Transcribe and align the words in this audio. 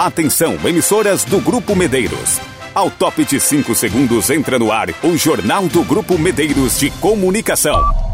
Atenção, 0.00 0.56
emissoras 0.64 1.24
do 1.24 1.40
Grupo 1.40 1.74
Medeiros. 1.74 2.40
Ao 2.72 2.88
top 2.88 3.24
de 3.24 3.40
5 3.40 3.74
segundos 3.74 4.30
entra 4.30 4.56
no 4.56 4.70
ar 4.70 4.90
o 5.02 5.16
Jornal 5.16 5.66
do 5.66 5.82
Grupo 5.82 6.16
Medeiros 6.16 6.78
de 6.78 6.88
Comunicação. 6.88 8.07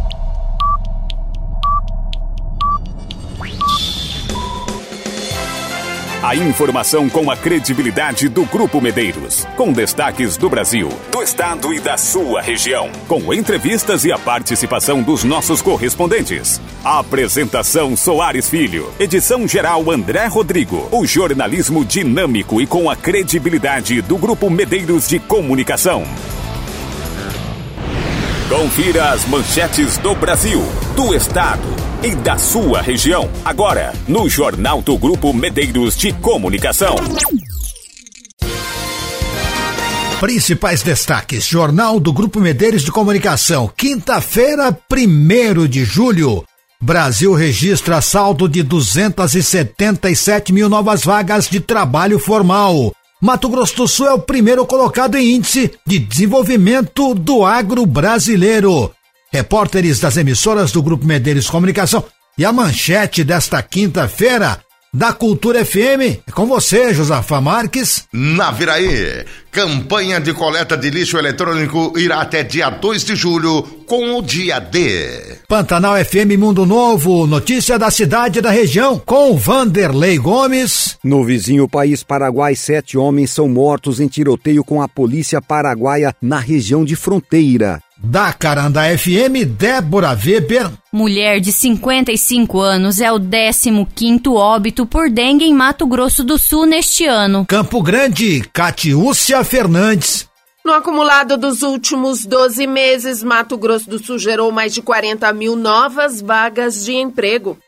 A 6.26 6.34
informação 6.34 7.06
com 7.06 7.30
a 7.30 7.36
credibilidade 7.36 8.30
do 8.30 8.46
Grupo 8.46 8.80
Medeiros. 8.80 9.46
Com 9.58 9.70
destaques 9.70 10.38
do 10.38 10.48
Brasil, 10.48 10.88
do 11.12 11.22
estado 11.22 11.74
e 11.74 11.78
da 11.78 11.98
sua 11.98 12.40
região. 12.40 12.90
Com 13.06 13.34
entrevistas 13.34 14.06
e 14.06 14.10
a 14.10 14.18
participação 14.18 15.02
dos 15.02 15.22
nossos 15.22 15.60
correspondentes. 15.60 16.62
A 16.82 17.00
apresentação 17.00 17.94
Soares 17.94 18.48
Filho. 18.48 18.90
Edição 18.98 19.46
geral 19.46 19.90
André 19.90 20.24
Rodrigo. 20.24 20.88
O 20.90 21.04
jornalismo 21.04 21.84
dinâmico 21.84 22.58
e 22.58 22.66
com 22.66 22.88
a 22.88 22.96
credibilidade 22.96 24.00
do 24.00 24.16
Grupo 24.16 24.48
Medeiros 24.48 25.06
de 25.06 25.18
Comunicação. 25.18 26.04
Confira 28.48 29.10
as 29.10 29.26
manchetes 29.26 29.98
do 29.98 30.14
Brasil, 30.14 30.62
do 30.96 31.14
estado 31.14 31.83
e 32.04 32.14
da 32.16 32.36
sua 32.36 32.82
região. 32.82 33.30
Agora, 33.42 33.94
no 34.06 34.28
Jornal 34.28 34.82
do 34.82 34.98
Grupo 34.98 35.32
Medeiros 35.32 35.96
de 35.96 36.12
Comunicação. 36.12 36.96
Principais 40.20 40.82
destaques: 40.82 41.46
Jornal 41.46 41.98
do 41.98 42.12
Grupo 42.12 42.40
Medeiros 42.40 42.82
de 42.82 42.92
Comunicação. 42.92 43.72
Quinta-feira, 43.74 44.76
1 44.90 45.66
de 45.66 45.82
julho. 45.82 46.44
Brasil 46.78 47.32
registra 47.32 48.02
saldo 48.02 48.46
de 48.46 48.62
277 48.62 50.52
mil 50.52 50.68
novas 50.68 51.02
vagas 51.02 51.48
de 51.48 51.58
trabalho 51.58 52.18
formal. 52.18 52.92
Mato 53.18 53.48
Grosso 53.48 53.76
do 53.76 53.88
Sul 53.88 54.06
é 54.06 54.12
o 54.12 54.18
primeiro 54.18 54.66
colocado 54.66 55.16
em 55.16 55.36
índice 55.36 55.70
de 55.86 55.98
desenvolvimento 55.98 57.14
do 57.14 57.46
agro 57.46 57.86
brasileiro. 57.86 58.92
Repórteres 59.34 59.98
das 59.98 60.16
emissoras 60.16 60.70
do 60.70 60.80
Grupo 60.80 61.04
Medeiros 61.04 61.50
Comunicação 61.50 62.04
e 62.38 62.44
a 62.44 62.52
manchete 62.52 63.24
desta 63.24 63.60
quinta-feira 63.60 64.60
da 64.92 65.12
Cultura 65.12 65.64
FM. 65.64 66.22
É 66.24 66.30
com 66.30 66.46
você, 66.46 66.94
Josafa 66.94 67.40
Marques. 67.40 68.04
Na 68.12 68.52
Viraí, 68.52 69.24
campanha 69.54 70.20
de 70.20 70.34
coleta 70.34 70.76
de 70.76 70.90
lixo 70.90 71.16
eletrônico 71.16 71.96
irá 71.96 72.20
até 72.20 72.42
dia 72.42 72.68
2 72.68 73.04
de 73.04 73.14
julho 73.14 73.62
com 73.86 74.18
o 74.18 74.20
dia 74.20 74.58
D. 74.58 75.38
Pantanal 75.48 75.94
FM 76.04 76.36
Mundo 76.36 76.66
Novo, 76.66 77.24
notícia 77.24 77.78
da 77.78 77.88
cidade 77.88 78.40
e 78.40 78.42
da 78.42 78.50
região 78.50 78.98
com 78.98 79.36
Vanderlei 79.36 80.18
Gomes. 80.18 80.98
No 81.04 81.22
vizinho 81.22 81.68
país 81.68 82.02
Paraguai, 82.02 82.56
sete 82.56 82.98
homens 82.98 83.30
são 83.30 83.48
mortos 83.48 84.00
em 84.00 84.08
tiroteio 84.08 84.64
com 84.64 84.82
a 84.82 84.88
polícia 84.88 85.40
paraguaia 85.40 86.12
na 86.20 86.40
região 86.40 86.84
de 86.84 86.96
fronteira. 86.96 87.80
Da 88.06 88.32
Caranda 88.32 88.82
FM, 88.98 89.46
Débora 89.56 90.10
Weber. 90.10 90.70
Mulher 90.92 91.40
de 91.40 91.52
55 91.52 92.60
anos 92.60 93.00
é 93.00 93.10
o 93.10 93.18
15 93.18 94.28
óbito 94.28 94.84
por 94.84 95.08
dengue 95.08 95.44
em 95.44 95.54
Mato 95.54 95.86
Grosso 95.86 96.22
do 96.22 96.38
Sul 96.38 96.66
neste 96.66 97.06
ano. 97.06 97.46
Campo 97.46 97.82
Grande, 97.82 98.42
Catiúcia 98.52 99.43
Fernandes. 99.44 100.28
No 100.64 100.72
acumulado 100.72 101.36
dos 101.36 101.62
últimos 101.62 102.24
12 102.24 102.66
meses, 102.66 103.22
Mato 103.22 103.58
Grosso 103.58 103.86
do 103.88 103.98
Sul 103.98 104.18
gerou 104.18 104.50
mais 104.50 104.72
de 104.72 104.80
40 104.80 105.30
mil 105.34 105.56
novas 105.56 106.22
vagas 106.22 106.82
de 106.84 106.94
emprego. 106.94 107.58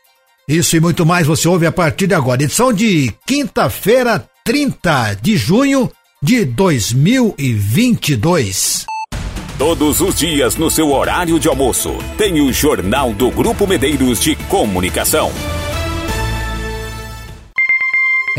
Isso 0.47 0.75
e 0.75 0.79
muito 0.79 1.05
mais 1.05 1.27
você 1.27 1.47
ouve 1.47 1.67
a 1.67 1.71
partir 1.71 2.07
de 2.07 2.15
agora. 2.15 2.41
Edição 2.41 2.73
de 2.73 3.13
quinta-feira, 3.25 4.27
30 4.43 5.13
de 5.21 5.37
junho 5.37 5.91
de 6.23 6.43
2022. 6.45 8.87
Todos 9.57 9.99
os 10.01 10.15
dias 10.15 10.55
no 10.55 10.71
seu 10.71 10.91
horário 10.91 11.39
de 11.39 11.47
almoço, 11.47 11.95
tem 12.17 12.41
o 12.41 12.53
Jornal 12.53 13.13
do 13.13 13.29
Grupo 13.29 13.67
Medeiros 13.67 14.19
de 14.21 14.35
Comunicação. 14.47 15.31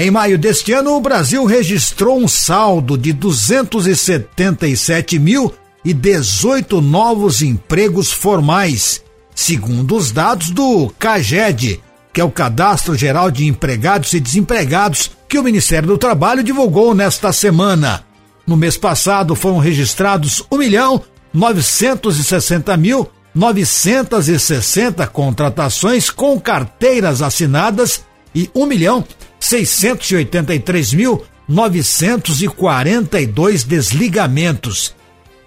Em 0.00 0.12
maio 0.12 0.38
deste 0.38 0.72
ano, 0.72 0.94
o 0.94 1.00
Brasil 1.00 1.44
registrou 1.44 2.20
um 2.20 2.28
saldo 2.28 2.96
de 2.96 3.12
277 3.12 5.18
mil 5.18 5.52
e 5.84 5.92
18 5.92 6.80
novos 6.80 7.42
empregos 7.42 8.12
formais, 8.12 9.02
segundo 9.34 9.96
os 9.96 10.12
dados 10.12 10.50
do 10.50 10.88
CAGED, 11.00 11.82
que 12.12 12.20
é 12.20 12.24
o 12.24 12.30
Cadastro 12.30 12.94
Geral 12.94 13.28
de 13.28 13.44
Empregados 13.44 14.12
e 14.12 14.20
Desempregados, 14.20 15.10
que 15.28 15.36
o 15.36 15.42
Ministério 15.42 15.88
do 15.88 15.98
Trabalho 15.98 16.44
divulgou 16.44 16.94
nesta 16.94 17.32
semana. 17.32 18.04
No 18.46 18.56
mês 18.56 18.76
passado 18.76 19.34
foram 19.34 19.58
registrados 19.58 20.44
1 20.48 20.58
milhão 20.58 21.02
960 21.34 22.76
mil 22.76 23.10
960 23.34 25.08
contratações 25.08 26.08
com 26.08 26.38
carteiras 26.38 27.20
assinadas 27.20 28.04
e 28.32 28.48
1 28.54 28.64
milhão 28.64 29.04
683 29.48 30.92
mil 30.92 31.24
942 31.48 33.64
desligamentos. 33.64 34.94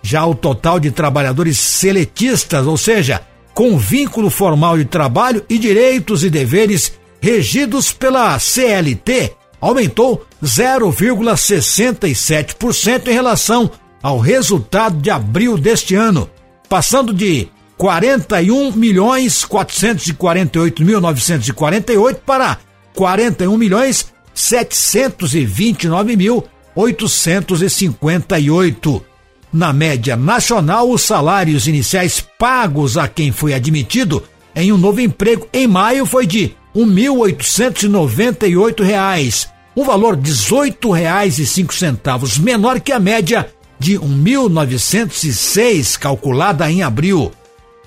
Já 0.02 0.26
o 0.26 0.34
total 0.34 0.80
de 0.80 0.90
trabalhadores 0.90 1.60
seletistas, 1.60 2.66
ou 2.66 2.78
seja, 2.78 3.22
com 3.54 3.78
vínculo 3.78 4.32
formal 4.32 4.76
de 4.76 4.86
trabalho 4.86 5.46
e 5.48 5.60
direitos 5.60 6.24
e 6.24 6.32
deveres 6.32 6.94
regidos 7.22 7.92
pela 7.92 8.40
CLT, 8.40 9.34
aumentou 9.60 10.26
0,67% 10.44 13.08
em 13.08 13.14
relação 13.14 13.70
ao 14.02 14.18
resultado 14.18 14.98
de 14.98 15.12
abril 15.12 15.60
deste 15.60 15.94
ano, 15.94 16.28
passando 16.68 17.14
de 17.14 17.48
41 17.78 18.72
milhões 18.72 19.46
448 19.46 20.84
mil 20.84 21.00
948 21.00 22.22
para 22.26 22.58
41 22.96 23.58
milhões 23.58 24.14
729 24.34 26.16
mil 26.16 26.46
858. 26.76 29.06
Na 29.54 29.74
média 29.74 30.16
nacional, 30.16 30.90
os 30.90 31.02
salários 31.02 31.68
iniciais 31.68 32.26
pagos 32.40 32.98
a 32.98 33.06
quem 33.08 33.34
foi 33.34 33.54
admitido 33.54 34.24
em 34.56 34.72
um 34.72 34.78
novo 34.78 35.02
emprego 35.02 35.46
em 35.52 35.68
maio 35.68 36.06
foi 36.06 36.26
de 36.26 36.56
R$ 36.74 36.76
1.898, 36.76 39.50
um 39.76 39.84
valor 39.84 40.16
R$ 40.16 40.22
18,05 40.22 42.40
menor 42.40 42.80
que 42.80 42.94
a 42.94 43.00
média 43.00 43.50
de 43.78 44.00
1.906 44.00 45.98
calculada 45.98 46.72
em 46.72 46.82
abril. 46.84 47.34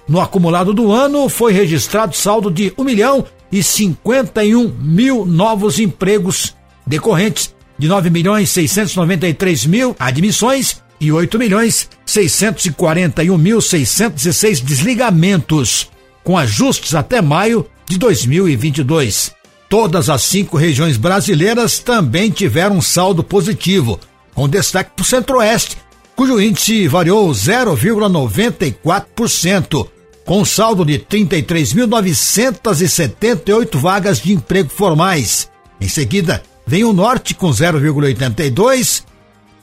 No 0.06 0.20
acumulado 0.20 0.74
do 0.74 0.92
ano 0.92 1.30
foi 1.30 1.50
registrado 1.52 2.14
saldo 2.14 2.50
de 2.50 2.74
1 2.76 2.84
milhão 2.84 3.24
e 3.54 3.62
51 3.62 4.68
mil 4.80 5.24
novos 5.24 5.78
empregos 5.78 6.54
decorrentes 6.84 7.54
de 7.78 7.86
9 7.86 8.10
milhões 8.10 8.50
693 8.50 9.66
mil 9.66 9.94
admissões 9.96 10.82
e 11.00 11.12
8 11.12 11.38
milhões 11.38 11.88
641 12.04 13.38
mil 13.38 13.60
606 13.60 14.60
desligamentos, 14.60 15.88
com 16.24 16.36
ajustes 16.36 16.96
até 16.96 17.22
maio 17.22 17.64
de 17.88 17.96
2022. 17.96 19.32
Todas 19.68 20.10
as 20.10 20.22
cinco 20.22 20.56
regiões 20.56 20.96
brasileiras 20.96 21.78
também 21.78 22.32
tiveram 22.32 22.78
um 22.78 22.82
saldo 22.82 23.22
positivo, 23.22 24.00
com 24.34 24.48
destaque 24.48 24.90
para 24.96 25.02
o 25.02 25.06
Centro-Oeste, 25.06 25.76
cujo 26.16 26.40
índice 26.40 26.88
variou 26.88 27.30
0,94%, 27.30 29.86
com 30.24 30.44
saldo 30.44 30.84
de 30.84 30.98
33.978 30.98 33.78
vagas 33.78 34.20
de 34.20 34.32
emprego 34.32 34.70
formais. 34.70 35.48
Em 35.80 35.88
seguida, 35.88 36.42
vem 36.66 36.82
o 36.84 36.92
Norte 36.92 37.34
com 37.34 37.50
0,82%, 37.50 39.04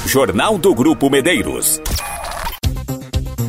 Jornal 0.06 0.58
do 0.58 0.76
Grupo 0.76 1.10
Medeiros. 1.10 1.80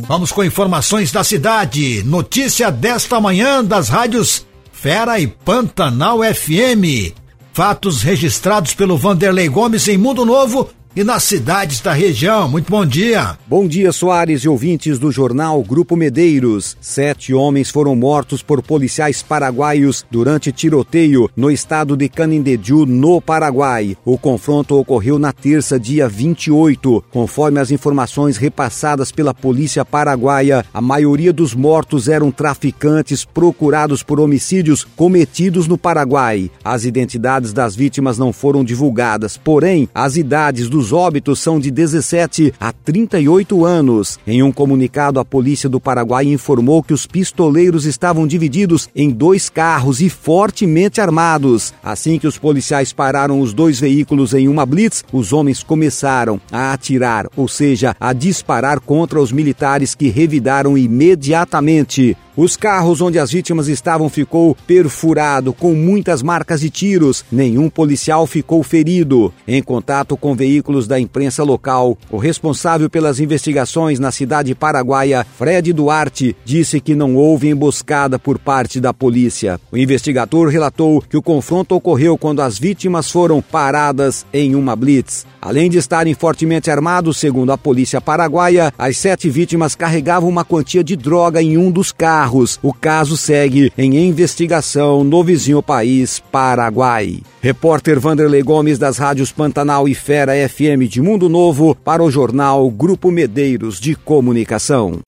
Vamos 0.07 0.31
com 0.31 0.41
informações 0.43 1.11
da 1.11 1.23
cidade. 1.23 2.03
Notícia 2.03 2.71
desta 2.71 3.19
manhã 3.19 3.63
das 3.63 3.89
rádios 3.89 4.45
Fera 4.71 5.19
e 5.19 5.27
Pantanal 5.27 6.19
FM. 6.19 7.22
Fatos 7.53 8.01
registrados 8.01 8.73
pelo 8.73 8.97
Vanderlei 8.97 9.47
Gomes 9.47 9.87
em 9.87 9.95
Mundo 9.95 10.25
Novo 10.25 10.71
e 10.95 11.03
nas 11.03 11.23
cidades 11.23 11.79
da 11.79 11.91
região. 11.91 12.47
Muito 12.47 12.69
bom 12.69 12.85
dia. 12.85 13.37
Bom 13.47 13.67
dia, 13.67 13.91
Soares 13.91 14.41
e 14.43 14.49
ouvintes 14.49 14.99
do 14.99 15.11
jornal 15.11 15.63
Grupo 15.63 15.95
Medeiros. 15.95 16.77
Sete 16.79 17.33
homens 17.33 17.71
foram 17.71 17.95
mortos 17.95 18.43
por 18.43 18.61
policiais 18.61 19.23
paraguaios 19.23 20.05
durante 20.11 20.51
tiroteio 20.51 21.29
no 21.35 21.49
estado 21.49 21.97
de 21.97 22.07
Canindediu, 22.07 22.85
no 22.85 23.19
Paraguai. 23.19 23.97
O 24.05 24.17
confronto 24.17 24.77
ocorreu 24.77 25.17
na 25.17 25.31
terça, 25.31 25.79
dia 25.79 26.07
28. 26.07 27.03
Conforme 27.11 27.59
as 27.59 27.71
informações 27.71 28.37
repassadas 28.37 29.11
pela 29.11 29.33
polícia 29.33 29.83
paraguaia, 29.83 30.63
a 30.71 30.81
maioria 30.81 31.33
dos 31.33 31.55
mortos 31.55 32.07
eram 32.07 32.31
traficantes 32.31 33.25
procurados 33.25 34.03
por 34.03 34.19
homicídios 34.19 34.83
cometidos 34.83 35.67
no 35.67 35.77
Paraguai. 35.77 36.51
As 36.63 36.85
identidades 36.85 37.51
das 37.51 37.75
vítimas 37.75 38.19
não 38.19 38.31
foram 38.31 38.63
divulgadas, 38.63 39.37
porém, 39.37 39.89
as 39.93 40.17
idades 40.17 40.69
dos 40.69 40.82
os 40.83 40.91
óbitos 40.91 41.39
são 41.39 41.61
de 41.61 41.71
17 41.71 42.53
a 42.59 42.73
38 42.73 43.63
anos. 43.63 44.19
Em 44.27 44.43
um 44.43 44.51
comunicado, 44.51 45.17
a 45.17 45.23
polícia 45.23 45.69
do 45.69 45.79
Paraguai 45.79 46.25
informou 46.25 46.83
que 46.83 46.93
os 46.93 47.07
pistoleiros 47.07 47.85
estavam 47.85 48.27
divididos 48.27 48.89
em 48.93 49.09
dois 49.09 49.49
carros 49.49 50.01
e 50.01 50.09
fortemente 50.09 50.99
armados. 50.99 51.73
Assim 51.81 52.19
que 52.19 52.27
os 52.27 52.37
policiais 52.37 52.91
pararam 52.91 53.39
os 53.39 53.53
dois 53.53 53.79
veículos 53.79 54.33
em 54.33 54.49
uma 54.49 54.65
blitz, 54.65 55.05
os 55.13 55.31
homens 55.31 55.63
começaram 55.63 56.41
a 56.51 56.73
atirar, 56.73 57.27
ou 57.37 57.47
seja, 57.47 57.95
a 57.97 58.11
disparar 58.11 58.81
contra 58.81 59.21
os 59.21 59.31
militares 59.31 59.95
que 59.95 60.09
revidaram 60.09 60.77
imediatamente. 60.77 62.17
Os 62.35 62.57
carros 62.57 62.99
onde 62.99 63.19
as 63.19 63.31
vítimas 63.31 63.67
estavam 63.67 64.09
ficou 64.09 64.57
perfurado 64.65 65.53
com 65.53 65.75
muitas 65.75 66.23
marcas 66.23 66.61
de 66.61 66.69
tiros. 66.71 67.23
Nenhum 67.31 67.69
policial 67.69 68.25
ficou 68.25 68.63
ferido. 68.63 69.31
Em 69.47 69.61
contato 69.61 70.17
com 70.17 70.33
veículos 70.33 70.87
da 70.87 70.99
imprensa 70.99 71.43
local, 71.43 71.95
o 72.09 72.17
responsável 72.17 72.89
pelas 72.89 73.19
investigações 73.19 73.99
na 73.99 74.11
cidade 74.11 74.55
paraguaia, 74.55 75.23
Fred 75.37 75.71
Duarte, 75.73 76.35
disse 76.43 76.79
que 76.79 76.95
não 76.95 77.15
houve 77.15 77.49
emboscada 77.49 78.17
por 78.17 78.39
parte 78.39 78.79
da 78.79 78.91
polícia. 78.91 79.61
O 79.71 79.77
investigador 79.77 80.47
relatou 80.47 81.03
que 81.07 81.17
o 81.17 81.21
confronto 81.21 81.75
ocorreu 81.75 82.17
quando 82.17 82.41
as 82.41 82.57
vítimas 82.57 83.11
foram 83.11 83.43
paradas 83.43 84.25
em 84.33 84.55
uma 84.55 84.75
blitz. 84.75 85.23
Além 85.39 85.69
de 85.69 85.77
estarem 85.77 86.15
fortemente 86.15 86.71
armados, 86.71 87.17
segundo 87.17 87.51
a 87.51 87.57
polícia 87.57 88.01
paraguaia, 88.01 88.73
as 88.75 88.97
sete 88.97 89.29
vítimas 89.29 89.75
carregavam 89.75 90.29
uma 90.29 90.45
quantia 90.45 90.83
de 90.83 90.95
droga 90.95 91.41
em 91.41 91.57
um 91.57 91.69
dos 91.69 91.91
carros 91.91 92.22
O 92.61 92.73
caso 92.73 93.17
segue 93.17 93.71
em 93.77 93.95
investigação 93.95 95.03
no 95.03 95.23
vizinho 95.23 95.61
país, 95.61 96.21
Paraguai. 96.31 97.19
Repórter 97.41 97.99
Vanderlei 97.99 98.41
Gomes 98.41 98.79
das 98.79 98.97
rádios 98.97 99.31
Pantanal 99.31 99.87
e 99.87 99.93
Fera 99.93 100.33
FM 100.47 100.87
de 100.89 101.01
Mundo 101.01 101.27
Novo 101.27 101.75
para 101.75 102.03
o 102.03 102.09
jornal 102.09 102.69
Grupo 102.69 103.11
Medeiros 103.11 103.79
de 103.79 103.95
Comunicação. 103.95 105.01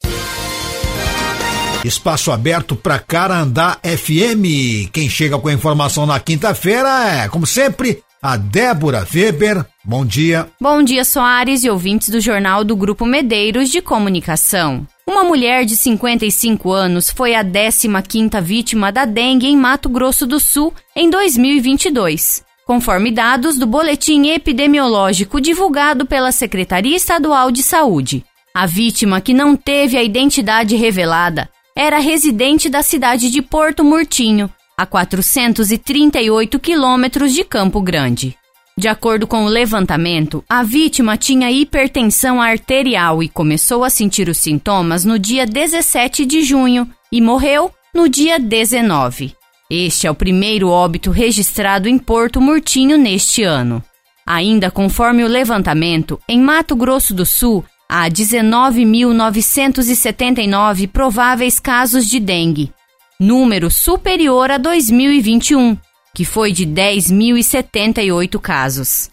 Espaço 1.86 2.32
aberto 2.32 2.76
para 2.76 2.98
Carandá 2.98 3.78
FM. 3.84 4.90
Quem 4.92 5.08
chega 5.08 5.38
com 5.38 5.48
a 5.48 5.54
informação 5.54 6.08
na 6.08 6.20
quinta-feira 6.20 6.90
é, 7.08 7.30
como 7.30 7.46
sempre, 7.46 8.02
a 8.26 8.38
Débora 8.38 9.06
Weber. 9.14 9.64
Bom 9.84 10.04
dia. 10.04 10.50
Bom 10.60 10.82
dia, 10.82 11.06
Soares 11.06 11.64
e 11.64 11.70
ouvintes 11.70 12.10
do 12.10 12.20
Jornal 12.20 12.64
do 12.64 12.76
Grupo 12.76 13.06
Medeiros 13.06 13.70
de 13.70 13.84
Comunicação. 13.84 14.88
Uma 15.08 15.24
mulher 15.24 15.64
de 15.64 15.76
55 15.76 16.72
anos 16.72 17.12
foi 17.12 17.36
a 17.36 17.46
15ª 17.46 18.42
vítima 18.42 18.92
da 18.92 19.06
dengue 19.06 19.46
em 19.46 19.56
Mato 19.56 19.88
Grosso 19.88 20.26
do 20.26 20.40
Sul 20.40 20.74
em 20.96 21.08
2022, 21.08 22.44
conforme 22.66 23.12
dados 23.12 23.60
do 23.60 23.68
boletim 23.68 24.30
epidemiológico 24.30 25.40
divulgado 25.40 26.08
pela 26.08 26.32
Secretaria 26.32 26.98
Estadual 26.98 27.52
de 27.52 27.62
Saúde. 27.62 28.26
A 28.56 28.66
vítima, 28.66 29.22
que 29.22 29.36
não 29.36 29.56
teve 29.56 29.98
a 29.98 30.04
identidade 30.04 30.76
revelada, 30.76 31.48
era 31.78 32.00
residente 32.00 32.70
da 32.70 32.82
cidade 32.82 33.30
de 33.30 33.44
Porto 33.44 33.84
Murtinho, 33.84 34.50
a 34.78 34.86
438 34.86 36.60
quilômetros 36.60 37.34
de 37.34 37.44
Campo 37.44 37.82
Grande. 37.82 38.38
De 38.78 38.90
acordo 38.90 39.26
com 39.26 39.46
o 39.46 39.50
levantamento, 39.50 40.44
a 40.50 40.62
vítima 40.62 41.16
tinha 41.16 41.50
hipertensão 41.50 42.42
arterial 42.42 43.24
e 43.24 43.30
começou 43.30 43.86
a 43.86 43.90
sentir 43.90 44.28
os 44.28 44.38
sintomas 44.38 45.06
no 45.06 45.18
dia 45.18 45.46
17 45.46 46.26
de 46.26 46.44
junho 46.44 46.86
e 47.10 47.22
morreu 47.22 47.72
no 47.94 48.10
dia 48.10 48.38
19. 48.38 49.34
Este 49.70 50.08
é 50.08 50.12
o 50.12 50.16
primeiro 50.16 50.68
óbito 50.68 51.10
registrado 51.10 51.88
em 51.88 51.98
Porto 51.98 52.42
Murtinho 52.42 52.98
neste 52.98 53.44
ano. 53.44 53.82
Ainda 54.28 54.70
conforme 54.70 55.24
o 55.24 55.28
levantamento, 55.28 56.20
em 56.28 56.42
Mato 56.42 56.76
Grosso 56.76 57.14
do 57.14 57.26
Sul, 57.26 57.64
há 57.88 58.10
19.979 58.10 60.90
prováveis 60.90 61.62
casos 61.62 62.06
de 62.08 62.20
dengue, 62.20 62.74
número 63.20 63.70
superior 63.72 64.52
a 64.52 64.58
2021, 64.58 65.78
que 66.14 66.26
foi 66.26 66.52
de 66.52 66.66
10.078 66.66 68.38
casos. 68.40 69.10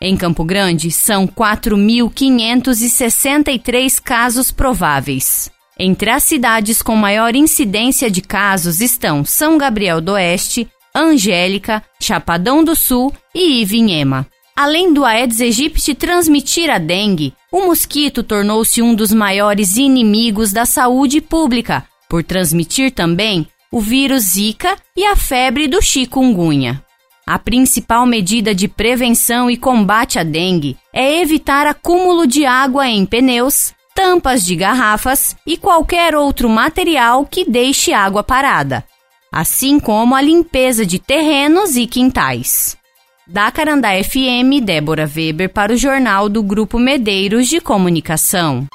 Em 0.00 0.16
Campo 0.16 0.42
Grande, 0.44 0.90
são 0.90 1.26
4.563 1.26 4.00
casos 4.00 4.50
prováveis. 4.50 5.50
Entre 5.78 6.08
as 6.10 6.24
cidades 6.24 6.82
com 6.82 6.96
maior 6.96 7.34
incidência 7.34 8.10
de 8.10 8.22
casos 8.22 8.80
estão 8.80 9.24
São 9.24 9.58
Gabriel 9.58 10.00
do 10.00 10.12
Oeste, 10.12 10.66
Angélica, 10.94 11.82
Chapadão 12.00 12.64
do 12.64 12.74
Sul 12.74 13.12
e 13.34 13.60
Ivinhema. 13.62 14.26
Além 14.56 14.92
do 14.92 15.04
Aedes 15.04 15.40
aegypti 15.40 15.94
transmitir 15.94 16.70
a 16.70 16.78
dengue, 16.78 17.34
o 17.50 17.66
mosquito 17.66 18.22
tornou-se 18.22 18.80
um 18.82 18.94
dos 18.94 19.12
maiores 19.12 19.76
inimigos 19.76 20.52
da 20.52 20.66
saúde 20.66 21.20
pública, 21.20 21.84
por 22.10 22.24
transmitir 22.24 22.90
também 22.90 23.46
o 23.70 23.80
vírus 23.80 24.32
Zika 24.32 24.76
e 24.96 25.06
a 25.06 25.14
febre 25.14 25.68
do 25.68 25.80
chikungunya. 25.80 26.82
A 27.24 27.38
principal 27.38 28.04
medida 28.04 28.52
de 28.52 28.66
prevenção 28.66 29.48
e 29.48 29.56
combate 29.56 30.18
à 30.18 30.24
dengue 30.24 30.76
é 30.92 31.20
evitar 31.20 31.68
acúmulo 31.68 32.26
de 32.26 32.44
água 32.44 32.88
em 32.88 33.06
pneus, 33.06 33.72
tampas 33.94 34.44
de 34.44 34.56
garrafas 34.56 35.36
e 35.46 35.56
qualquer 35.56 36.16
outro 36.16 36.48
material 36.48 37.24
que 37.24 37.48
deixe 37.48 37.92
água 37.92 38.24
parada, 38.24 38.84
assim 39.30 39.78
como 39.78 40.16
a 40.16 40.20
limpeza 40.20 40.84
de 40.84 40.98
terrenos 40.98 41.76
e 41.76 41.86
quintais. 41.86 42.76
Da 43.24 43.52
Carandá 43.52 43.90
FM, 44.02 44.60
Débora 44.64 45.08
Weber 45.08 45.50
para 45.50 45.72
o 45.72 45.76
Jornal 45.76 46.28
do 46.28 46.42
Grupo 46.42 46.76
Medeiros 46.76 47.48
de 47.48 47.60
Comunicação. 47.60 48.66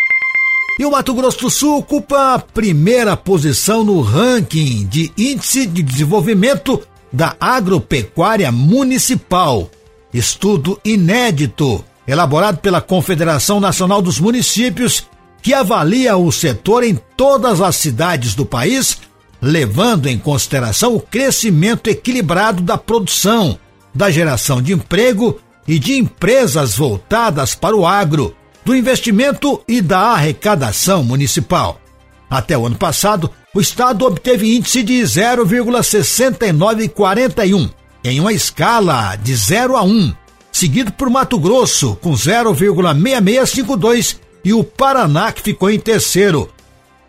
E 0.77 0.85
o 0.85 0.91
Mato 0.91 1.13
Grosso 1.13 1.39
do 1.39 1.49
Sul 1.49 1.77
ocupa 1.77 2.33
a 2.33 2.39
primeira 2.39 3.15
posição 3.15 3.81
no 3.81 4.01
ranking 4.01 4.85
de 4.85 5.09
Índice 5.17 5.65
de 5.65 5.81
Desenvolvimento 5.81 6.81
da 7.13 7.33
Agropecuária 7.39 8.51
Municipal. 8.51 9.69
Estudo 10.13 10.77
inédito, 10.83 11.83
elaborado 12.05 12.57
pela 12.57 12.81
Confederação 12.81 13.61
Nacional 13.61 14.01
dos 14.01 14.19
Municípios, 14.19 15.05
que 15.41 15.53
avalia 15.53 16.17
o 16.17 16.29
setor 16.29 16.83
em 16.83 16.99
todas 17.15 17.61
as 17.61 17.77
cidades 17.77 18.35
do 18.35 18.45
país, 18.45 18.97
levando 19.41 20.07
em 20.07 20.17
consideração 20.17 20.93
o 20.93 20.99
crescimento 20.99 21.89
equilibrado 21.89 22.61
da 22.61 22.77
produção, 22.77 23.57
da 23.93 24.11
geração 24.11 24.61
de 24.61 24.73
emprego 24.73 25.39
e 25.65 25.79
de 25.79 25.93
empresas 25.93 26.75
voltadas 26.75 27.55
para 27.55 27.77
o 27.77 27.87
agro 27.87 28.35
do 28.65 28.75
investimento 28.75 29.61
e 29.67 29.79
da 29.79 29.99
arrecadação 29.99 31.03
municipal. 31.03 31.79
Até 32.27 32.57
o 32.57 32.65
ano 32.65 32.75
passado, 32.75 33.29
o 33.53 33.61
estado 33.61 34.03
obteve 34.05 34.55
índice 34.55 34.81
de 34.81 35.03
0,6941, 35.03 37.69
em 38.03 38.19
uma 38.19 38.33
escala 38.33 39.15
de 39.15 39.35
0 39.35 39.77
a 39.77 39.83
1, 39.83 40.11
seguido 40.51 40.91
por 40.91 41.11
Mato 41.11 41.39
Grosso, 41.39 41.95
com 42.01 42.13
0,6652, 42.13 44.17
e 44.43 44.51
o 44.51 44.63
Paraná, 44.63 45.31
que 45.31 45.43
ficou 45.43 45.69
em 45.69 45.79
terceiro. 45.79 46.49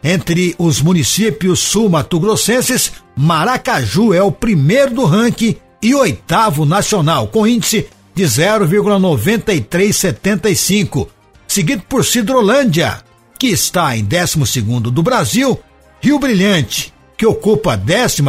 Entre 0.04 0.54
os 0.58 0.82
municípios 0.82 1.60
sul-mato-grossenses, 1.60 2.92
Maracaju 3.16 4.12
é 4.12 4.22
o 4.22 4.30
primeiro 4.30 4.92
do 4.94 5.06
ranking 5.06 5.56
e 5.82 5.94
oitavo 5.94 6.66
nacional, 6.66 7.28
com 7.28 7.46
índice 7.46 7.86
de 8.14 8.24
0,9375 8.24 11.15
seguido 11.46 11.82
por 11.88 12.04
Cidrolândia, 12.04 13.02
que 13.38 13.48
está 13.48 13.96
em 13.96 14.04
12 14.04 14.62
do 14.90 15.02
Brasil, 15.02 15.58
Rio 16.00 16.18
Brilhante, 16.18 16.92
que 17.16 17.26
ocupa 17.26 17.74
a 17.74 17.76
13 17.76 18.22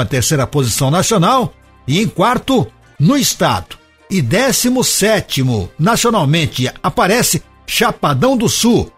posição 0.50 0.90
nacional, 0.90 1.54
e 1.88 2.02
em 2.02 2.08
quarto, 2.08 2.66
no 3.00 3.16
estado. 3.18 3.78
E 4.10 4.22
17 4.22 5.44
nacionalmente 5.78 6.72
aparece 6.82 7.44
Chapadão 7.66 8.38
do 8.38 8.48
Sul, 8.48 8.90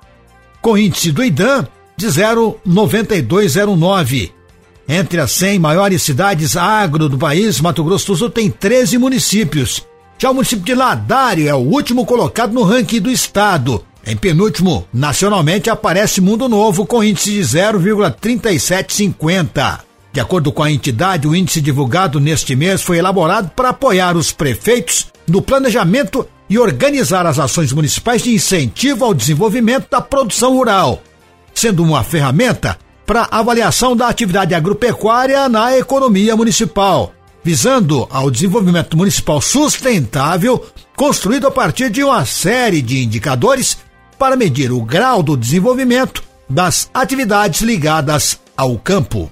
com 0.62 0.78
índice 0.78 1.12
do 1.12 1.24
IDAM 1.24 1.68
de 1.98 2.06
0,9209. 2.08 4.32
Entre 4.88 5.20
as 5.20 5.32
100 5.32 5.58
maiores 5.60 6.02
cidades 6.02 6.56
agro 6.56 7.10
do 7.10 7.18
país, 7.18 7.60
Mato 7.62 7.84
Grosso 7.84 8.08
do 8.08 8.18
Sul 8.18 8.30
tem 8.30 8.50
13 8.50 8.98
municípios 8.98 9.86
Já 10.18 10.32
o 10.32 10.34
município 10.34 10.66
de 10.66 10.76
Ladário 10.76 11.48
é 11.48 11.54
o 11.54 11.60
último 11.60 12.06
colocado 12.06 12.52
no 12.52 12.64
ranking 12.64 13.00
do 13.00 13.10
estado. 13.10 13.86
Em 14.10 14.18
penúltimo, 14.18 14.86
nacionalmente 14.92 15.70
aparece 15.70 16.20
Mundo 16.20 16.50
Novo 16.50 16.84
com 16.84 17.04
índice 17.04 17.34
de 17.34 17.42
0,3750. 17.42 19.82
De 20.12 20.20
acordo 20.20 20.52
com 20.52 20.64
a 20.64 20.72
entidade, 20.72 21.28
o 21.28 21.36
índice 21.36 21.62
divulgado 21.62 22.20
neste 22.20 22.56
mês 22.56 22.82
foi 22.82 22.98
elaborado 22.98 23.52
para 23.56 23.70
apoiar 23.70 24.18
os 24.18 24.32
prefeitos 24.32 25.10
no 25.28 25.44
planejamento 25.44 26.28
e 26.50 26.58
organizar 26.58 27.28
as 27.28 27.38
ações 27.38 27.72
municipais 27.72 28.24
de 28.24 28.34
incentivo 28.34 29.06
ao 29.06 29.14
desenvolvimento 29.14 29.88
da 29.92 30.02
produção 30.02 30.54
rural, 30.54 31.04
sendo 31.54 31.84
uma 31.84 32.04
ferramenta 32.04 32.80
para 33.06 33.28
avaliação 33.30 33.96
da 33.96 34.08
atividade 34.08 34.56
agropecuária 34.56 35.48
na 35.48 35.78
economia 35.78 36.36
municipal, 36.36 37.14
visando 37.44 38.08
ao 38.10 38.32
desenvolvimento 38.32 38.98
municipal 38.98 39.40
sustentável, 39.40 40.66
construído 40.96 41.46
a 41.46 41.52
partir 41.52 41.92
de 41.92 42.04
uma 42.04 42.26
série 42.26 42.82
de 42.82 43.04
indicadores 43.04 43.78
para 44.20 44.36
medir 44.36 44.72
o 44.72 44.82
grau 44.82 45.24
do 45.24 45.38
desenvolvimento 45.38 46.22
das 46.50 46.90
atividades 46.94 47.62
ligadas 47.62 48.38
ao 48.56 48.78
campo. 48.78 49.30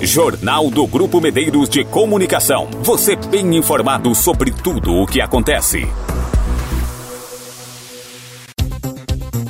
Jornal 0.00 0.70
do 0.70 0.86
Grupo 0.86 1.20
Medeiros 1.20 1.68
de 1.68 1.84
Comunicação. 1.84 2.68
Você 2.82 3.16
bem 3.16 3.56
informado 3.56 4.14
sobre 4.14 4.52
tudo 4.52 4.92
o 4.92 5.06
que 5.06 5.20
acontece. 5.20 5.86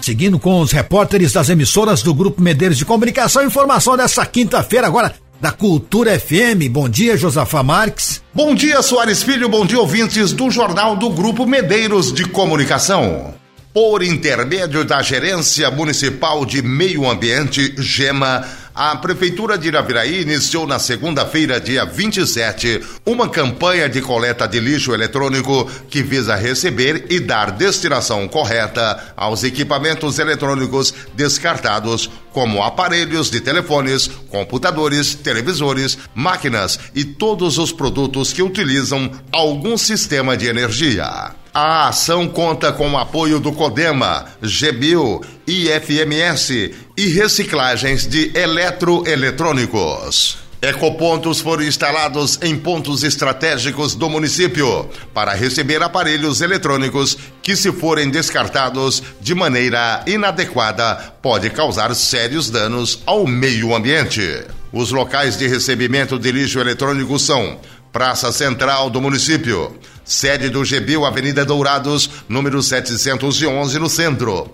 Seguindo 0.00 0.38
com 0.38 0.60
os 0.60 0.72
repórteres 0.72 1.32
das 1.32 1.48
emissoras 1.48 2.02
do 2.02 2.14
Grupo 2.14 2.40
Medeiros 2.40 2.78
de 2.78 2.84
Comunicação, 2.84 3.44
informação 3.44 3.96
dessa 3.96 4.24
quinta-feira 4.24 4.86
agora 4.86 5.14
da 5.40 5.50
Cultura 5.50 6.18
FM. 6.18 6.70
Bom 6.70 6.88
dia, 6.88 7.16
Josafá 7.16 7.62
Marques. 7.62 8.22
Bom 8.32 8.54
dia, 8.54 8.80
Soares 8.80 9.22
Filho. 9.22 9.48
Bom 9.48 9.66
dia, 9.66 9.78
ouvintes 9.78 10.32
do 10.32 10.50
Jornal 10.50 10.96
do 10.96 11.10
Grupo 11.10 11.46
Medeiros 11.46 12.12
de 12.12 12.24
Comunicação. 12.24 13.41
Por 13.72 14.02
intermédio 14.02 14.84
da 14.84 15.00
Gerência 15.00 15.70
Municipal 15.70 16.44
de 16.44 16.60
Meio 16.60 17.08
Ambiente, 17.08 17.74
GEMA, 17.78 18.46
a 18.74 18.94
Prefeitura 18.96 19.56
de 19.56 19.68
Iraviraí 19.68 20.20
iniciou 20.20 20.66
na 20.66 20.78
segunda-feira, 20.78 21.58
dia 21.58 21.86
27, 21.86 22.82
uma 23.06 23.30
campanha 23.30 23.88
de 23.88 24.02
coleta 24.02 24.46
de 24.46 24.60
lixo 24.60 24.92
eletrônico 24.92 25.70
que 25.88 26.02
visa 26.02 26.36
receber 26.36 27.06
e 27.08 27.18
dar 27.18 27.50
destinação 27.50 28.28
correta 28.28 29.14
aos 29.16 29.42
equipamentos 29.42 30.18
eletrônicos 30.18 30.92
descartados, 31.14 32.10
como 32.30 32.62
aparelhos 32.62 33.30
de 33.30 33.40
telefones, 33.40 34.06
computadores, 34.28 35.14
televisores, 35.14 35.96
máquinas 36.14 36.78
e 36.94 37.06
todos 37.06 37.56
os 37.56 37.72
produtos 37.72 38.34
que 38.34 38.42
utilizam 38.42 39.10
algum 39.32 39.78
sistema 39.78 40.36
de 40.36 40.46
energia. 40.46 41.41
A 41.54 41.88
ação 41.88 42.26
conta 42.26 42.73
com 42.73 42.92
o 42.92 42.97
apoio 42.97 43.38
do 43.38 43.52
CODEMA, 43.52 44.25
GBIL, 44.40 45.21
IFMS 45.47 46.75
e 46.97 47.09
reciclagens 47.09 48.06
de 48.06 48.32
eletroeletrônicos. 48.35 50.38
Ecopontos 50.62 51.42
foram 51.42 51.64
instalados 51.64 52.38
em 52.40 52.56
pontos 52.56 53.02
estratégicos 53.02 53.94
do 53.94 54.09
município 54.09 54.88
para 55.12 55.35
receber 55.35 55.82
aparelhos 55.82 56.40
eletrônicos 56.40 57.18
que, 57.42 57.54
se 57.54 57.71
forem 57.71 58.09
descartados 58.09 59.02
de 59.21 59.35
maneira 59.35 60.02
inadequada, 60.06 61.12
pode 61.21 61.50
causar 61.50 61.94
sérios 61.94 62.49
danos 62.49 63.02
ao 63.04 63.26
meio 63.26 63.75
ambiente. 63.75 64.42
Os 64.73 64.90
locais 64.90 65.37
de 65.37 65.47
recebimento 65.47 66.18
de 66.18 66.32
lixo 66.32 66.59
eletrônico 66.59 67.18
são 67.18 67.61
Praça 67.92 68.32
Central 68.32 68.88
do 68.88 69.02
município, 69.02 69.76
sede 70.04 70.49
do 70.49 70.64
GBIL, 70.64 71.04
Avenida 71.04 71.44
Dourados, 71.44 72.11
número 72.28 72.62
711, 72.62 73.78
no 73.78 73.88
centro. 73.88 74.52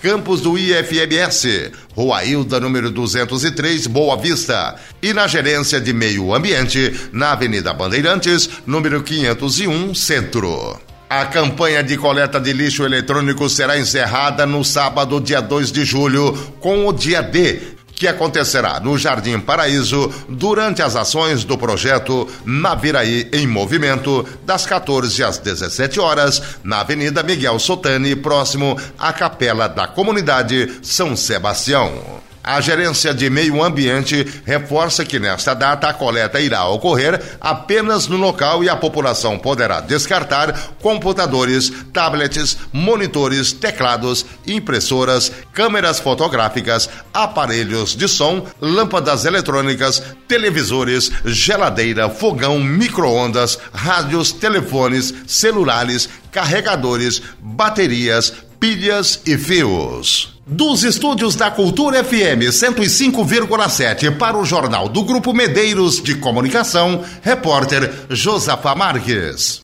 Campos 0.00 0.40
do 0.40 0.56
IFMS, 0.56 1.72
Rua 1.94 2.24
Hilda, 2.24 2.60
número 2.60 2.88
203, 2.90 3.88
Boa 3.88 4.16
Vista. 4.16 4.76
E 5.02 5.12
na 5.12 5.26
Gerência 5.26 5.80
de 5.80 5.92
Meio 5.92 6.32
Ambiente, 6.32 6.94
na 7.12 7.32
Avenida 7.32 7.72
Bandeirantes, 7.72 8.48
número 8.64 9.02
501, 9.02 9.94
Centro. 9.94 10.78
A 11.10 11.24
campanha 11.24 11.82
de 11.82 11.96
coleta 11.96 12.38
de 12.38 12.52
lixo 12.52 12.84
eletrônico 12.84 13.48
será 13.48 13.78
encerrada 13.78 14.46
no 14.46 14.62
sábado, 14.62 15.20
dia 15.20 15.40
2 15.40 15.72
de 15.72 15.84
julho, 15.84 16.32
com 16.60 16.86
o 16.86 16.92
dia 16.92 17.22
D, 17.22 17.77
que 17.98 18.06
acontecerá 18.06 18.78
no 18.80 18.96
Jardim 18.96 19.40
Paraíso 19.40 20.10
durante 20.28 20.82
as 20.82 20.94
ações 20.94 21.44
do 21.44 21.58
projeto 21.58 22.28
Naviraí 22.44 23.28
em 23.32 23.46
Movimento, 23.46 24.24
das 24.46 24.64
14 24.64 25.24
às 25.24 25.38
17 25.38 25.98
horas, 25.98 26.42
na 26.62 26.80
Avenida 26.80 27.22
Miguel 27.22 27.58
Sotani, 27.58 28.14
próximo 28.14 28.78
à 28.98 29.12
Capela 29.12 29.68
da 29.68 29.88
Comunidade 29.88 30.78
São 30.82 31.16
Sebastião. 31.16 32.27
A 32.48 32.62
Gerência 32.62 33.12
de 33.12 33.28
Meio 33.28 33.62
Ambiente 33.62 34.26
reforça 34.46 35.04
que 35.04 35.18
nesta 35.18 35.52
data 35.52 35.86
a 35.86 35.92
coleta 35.92 36.40
irá 36.40 36.66
ocorrer 36.66 37.22
apenas 37.38 38.06
no 38.08 38.16
local 38.16 38.64
e 38.64 38.70
a 38.70 38.74
população 38.74 39.38
poderá 39.38 39.82
descartar 39.82 40.58
computadores, 40.80 41.70
tablets, 41.92 42.56
monitores, 42.72 43.52
teclados, 43.52 44.24
impressoras, 44.46 45.30
câmeras 45.52 46.00
fotográficas, 46.00 46.88
aparelhos 47.12 47.94
de 47.94 48.08
som, 48.08 48.46
lâmpadas 48.62 49.26
eletrônicas, 49.26 50.02
televisores, 50.26 51.12
geladeira, 51.26 52.08
fogão, 52.08 52.58
micro-ondas, 52.58 53.58
rádios, 53.74 54.32
telefones, 54.32 55.12
celulares, 55.26 56.08
carregadores, 56.32 57.20
baterias, 57.38 58.32
pilhas 58.58 59.20
e 59.26 59.36
fios. 59.36 60.37
Dos 60.50 60.82
estúdios 60.82 61.36
da 61.36 61.50
Cultura 61.50 62.02
FM 62.02 62.48
105,7 62.50 64.16
para 64.16 64.34
o 64.34 64.46
Jornal 64.46 64.88
do 64.88 65.04
Grupo 65.04 65.34
Medeiros 65.34 66.02
de 66.02 66.14
Comunicação, 66.14 67.04
repórter 67.20 67.92
Josafá 68.08 68.74
Marques. 68.74 69.60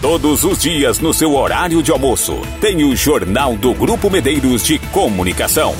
Todos 0.00 0.42
os 0.42 0.62
dias 0.62 1.00
no 1.00 1.12
seu 1.12 1.34
horário 1.34 1.82
de 1.82 1.92
almoço, 1.92 2.40
tem 2.62 2.82
o 2.82 2.96
Jornal 2.96 3.58
do 3.58 3.74
Grupo 3.74 4.08
Medeiros 4.08 4.64
de 4.64 4.78
Comunicação. 4.78 5.74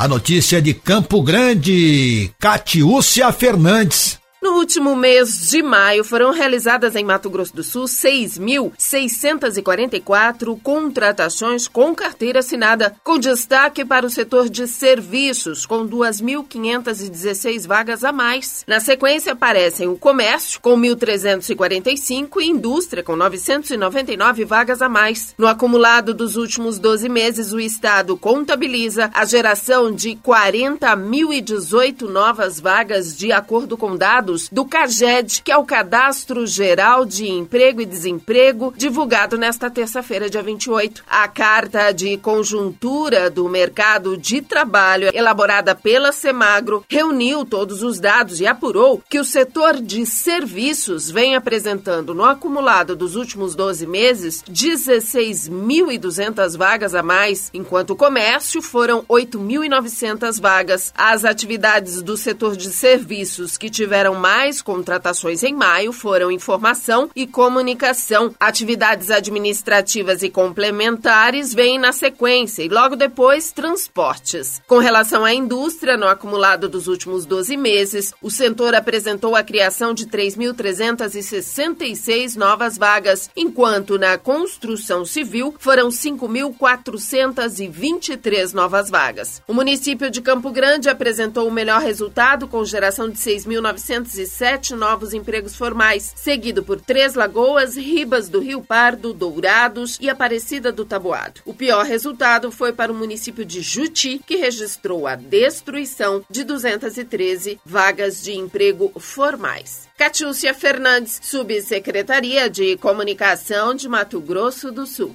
A 0.00 0.08
notícia 0.08 0.62
de 0.62 0.72
Campo 0.72 1.20
Grande, 1.20 2.30
Catiúcia 2.40 3.30
Fernandes 3.32 4.21
no 4.42 4.56
último 4.56 4.94
mês 4.96 5.48
de 5.48 5.62
maio, 5.62 6.02
foram 6.02 6.32
realizadas 6.32 6.96
em 6.96 7.04
Mato 7.04 7.30
Grosso 7.30 7.54
do 7.54 7.62
Sul 7.62 7.84
6.644 7.84 10.58
contratações 10.60 11.68
com 11.68 11.94
carteira 11.94 12.40
assinada, 12.40 12.96
com 13.04 13.20
destaque 13.20 13.84
para 13.84 14.04
o 14.04 14.10
setor 14.10 14.48
de 14.48 14.66
serviços, 14.66 15.64
com 15.64 15.86
2.516 15.86 17.68
vagas 17.68 18.02
a 18.02 18.10
mais. 18.10 18.64
Na 18.66 18.80
sequência, 18.80 19.34
aparecem 19.34 19.86
o 19.86 19.96
comércio, 19.96 20.60
com 20.60 20.76
1.345, 20.76 22.40
e 22.40 22.46
indústria, 22.46 23.04
com 23.04 23.14
999 23.14 24.44
vagas 24.44 24.82
a 24.82 24.88
mais. 24.88 25.36
No 25.38 25.46
acumulado 25.46 26.12
dos 26.12 26.34
últimos 26.34 26.80
12 26.80 27.08
meses, 27.08 27.52
o 27.52 27.60
Estado 27.60 28.16
contabiliza 28.16 29.08
a 29.14 29.24
geração 29.24 29.92
de 29.92 30.16
40.018 30.16 32.08
novas 32.08 32.58
vagas, 32.58 33.16
de 33.16 33.30
acordo 33.30 33.76
com 33.76 33.96
dados 33.96 34.31
dados 34.32 34.48
do 34.50 34.64
CAGED, 34.64 35.42
que 35.42 35.52
é 35.52 35.56
o 35.56 35.64
Cadastro 35.64 36.46
Geral 36.46 37.04
de 37.04 37.28
Emprego 37.28 37.82
e 37.82 37.86
Desemprego, 37.86 38.72
divulgado 38.76 39.36
nesta 39.36 39.68
terça-feira, 39.70 40.30
dia 40.30 40.42
28. 40.42 41.04
A 41.08 41.26
carta 41.28 41.92
de 41.92 42.16
conjuntura 42.16 43.28
do 43.28 43.46
mercado 43.48 44.16
de 44.16 44.40
trabalho, 44.40 45.10
elaborada 45.12 45.74
pela 45.74 46.12
Semagro, 46.12 46.84
reuniu 46.88 47.44
todos 47.44 47.82
os 47.82 47.98
dados 48.00 48.40
e 48.40 48.46
apurou 48.46 49.02
que 49.08 49.20
o 49.20 49.24
setor 49.24 49.80
de 49.80 50.06
serviços 50.06 51.10
vem 51.10 51.34
apresentando 51.36 52.14
no 52.14 52.24
acumulado 52.24 52.96
dos 52.96 53.16
últimos 53.16 53.54
12 53.54 53.86
meses 53.86 54.42
16.200 54.50 56.56
vagas 56.56 56.94
a 56.94 57.02
mais, 57.02 57.50
enquanto 57.52 57.90
o 57.90 57.96
comércio 57.96 58.62
foram 58.62 59.04
8.900 59.08 60.40
vagas. 60.40 60.94
As 60.96 61.24
atividades 61.24 62.00
do 62.02 62.16
setor 62.16 62.56
de 62.56 62.70
serviços 62.70 63.58
que 63.58 63.70
tiveram 63.70 64.21
mais 64.22 64.62
contratações 64.62 65.42
em 65.42 65.52
maio 65.52 65.92
foram 65.92 66.30
informação 66.30 67.10
e 67.16 67.26
comunicação. 67.26 68.32
Atividades 68.38 69.10
administrativas 69.10 70.22
e 70.22 70.30
complementares 70.30 71.52
vêm 71.52 71.76
na 71.76 71.90
sequência 71.90 72.62
e 72.62 72.68
logo 72.68 72.94
depois 72.94 73.50
transportes. 73.50 74.62
Com 74.68 74.78
relação 74.78 75.24
à 75.24 75.34
indústria, 75.34 75.96
no 75.96 76.06
acumulado 76.06 76.68
dos 76.68 76.86
últimos 76.86 77.26
12 77.26 77.56
meses, 77.56 78.14
o 78.22 78.30
setor 78.30 78.76
apresentou 78.76 79.34
a 79.34 79.42
criação 79.42 79.92
de 79.92 80.06
3.366 80.06 82.36
novas 82.36 82.78
vagas, 82.78 83.28
enquanto 83.36 83.98
na 83.98 84.16
construção 84.16 85.04
civil 85.04 85.52
foram 85.58 85.88
5.423 85.88 88.52
novas 88.52 88.88
vagas. 88.88 89.42
O 89.48 89.54
município 89.54 90.08
de 90.08 90.20
Campo 90.20 90.52
Grande 90.52 90.88
apresentou 90.88 91.48
o 91.48 91.52
melhor 91.52 91.80
resultado 91.80 92.46
com 92.46 92.64
geração 92.64 93.10
de 93.10 93.18
6.900 93.18 94.11
207 94.12 94.74
novos 94.74 95.14
empregos 95.14 95.56
formais, 95.56 96.12
seguido 96.14 96.62
por 96.62 96.80
Três 96.80 97.14
Lagoas, 97.14 97.76
Ribas 97.76 98.28
do 98.28 98.40
Rio 98.40 98.62
Pardo, 98.62 99.12
Dourados 99.12 99.98
e 100.00 100.10
Aparecida 100.10 100.70
do 100.70 100.84
Taboado. 100.84 101.40
O 101.44 101.54
pior 101.54 101.84
resultado 101.84 102.52
foi 102.52 102.72
para 102.72 102.92
o 102.92 102.94
município 102.94 103.44
de 103.44 103.60
Juti, 103.60 104.20
que 104.26 104.36
registrou 104.36 105.06
a 105.06 105.16
destruição 105.16 106.22
de 106.30 106.44
213 106.44 107.58
vagas 107.64 108.22
de 108.22 108.32
emprego 108.32 108.92
formais. 108.98 109.88
Catiúcia 109.96 110.52
Fernandes, 110.52 111.18
Subsecretaria 111.22 112.50
de 112.50 112.76
Comunicação 112.76 113.74
de 113.74 113.88
Mato 113.88 114.20
Grosso 114.20 114.70
do 114.70 114.86
Sul. 114.86 115.14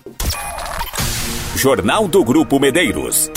Jornal 1.56 2.08
do 2.08 2.24
Grupo 2.24 2.60
Medeiros. 2.60 3.30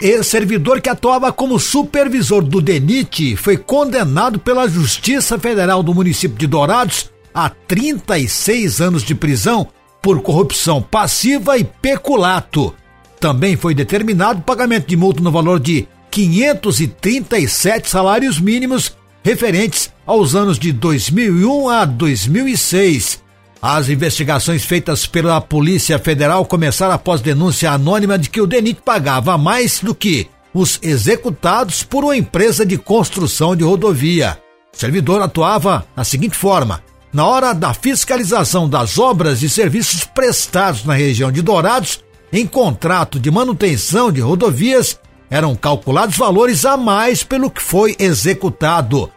Ex-servidor 0.00 0.80
que 0.80 0.90
atuava 0.90 1.32
como 1.32 1.58
supervisor 1.58 2.42
do 2.42 2.60
DENIT 2.60 3.34
foi 3.36 3.56
condenado 3.56 4.38
pela 4.38 4.68
Justiça 4.68 5.38
Federal 5.38 5.82
do 5.82 5.94
município 5.94 6.36
de 6.36 6.46
Dourados 6.46 7.10
a 7.34 7.48
36 7.48 8.80
anos 8.80 9.02
de 9.02 9.14
prisão 9.14 9.68
por 10.02 10.20
corrupção 10.20 10.82
passiva 10.82 11.56
e 11.56 11.64
peculato. 11.64 12.74
Também 13.18 13.56
foi 13.56 13.74
determinado 13.74 14.42
pagamento 14.42 14.86
de 14.86 14.96
multa 14.96 15.22
no 15.22 15.32
valor 15.32 15.58
de 15.58 15.88
537 16.10 17.88
salários 17.88 18.38
mínimos 18.38 18.94
referentes 19.24 19.90
aos 20.06 20.34
anos 20.34 20.58
de 20.58 20.72
2001 20.72 21.68
a 21.70 21.84
2006 21.86 23.25
as 23.60 23.88
investigações 23.88 24.64
feitas 24.64 25.06
pela 25.06 25.40
Polícia 25.40 25.98
Federal 25.98 26.44
começaram 26.44 26.94
após 26.94 27.20
denúncia 27.20 27.70
anônima 27.70 28.18
de 28.18 28.28
que 28.28 28.40
o 28.40 28.46
DENIT 28.46 28.80
pagava 28.84 29.38
mais 29.38 29.80
do 29.80 29.94
que 29.94 30.28
os 30.52 30.78
executados 30.82 31.82
por 31.82 32.04
uma 32.04 32.16
empresa 32.16 32.64
de 32.64 32.78
construção 32.78 33.56
de 33.56 33.64
rodovia. 33.64 34.38
O 34.74 34.78
servidor 34.78 35.20
atuava 35.22 35.86
da 35.96 36.04
seguinte 36.04 36.36
forma: 36.36 36.82
na 37.12 37.26
hora 37.26 37.52
da 37.52 37.72
fiscalização 37.72 38.68
das 38.68 38.98
obras 38.98 39.42
e 39.42 39.48
serviços 39.48 40.04
prestados 40.04 40.84
na 40.84 40.94
região 40.94 41.32
de 41.32 41.42
Dourados, 41.42 42.04
em 42.32 42.46
contrato 42.46 43.18
de 43.18 43.30
manutenção 43.30 44.12
de 44.12 44.20
rodovias, 44.20 44.98
eram 45.30 45.56
calculados 45.56 46.16
valores 46.16 46.64
a 46.64 46.76
mais 46.76 47.22
pelo 47.22 47.50
que 47.50 47.62
foi 47.62 47.96
executado. 47.98 49.10